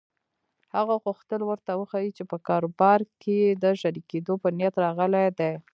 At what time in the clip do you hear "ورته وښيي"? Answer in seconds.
1.45-2.11